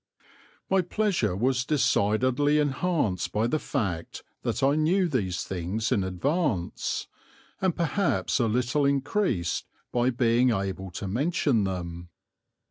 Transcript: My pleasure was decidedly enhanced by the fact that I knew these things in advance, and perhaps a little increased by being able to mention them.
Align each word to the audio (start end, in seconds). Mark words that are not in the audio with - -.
My 0.67 0.81
pleasure 0.81 1.35
was 1.35 1.63
decidedly 1.63 2.57
enhanced 2.57 3.31
by 3.31 3.45
the 3.45 3.59
fact 3.59 4.23
that 4.41 4.63
I 4.63 4.73
knew 4.73 5.07
these 5.07 5.43
things 5.43 5.91
in 5.91 6.03
advance, 6.03 7.05
and 7.61 7.75
perhaps 7.75 8.39
a 8.39 8.47
little 8.47 8.83
increased 8.83 9.67
by 9.91 10.09
being 10.09 10.49
able 10.49 10.89
to 10.89 11.07
mention 11.07 11.65
them. 11.65 12.09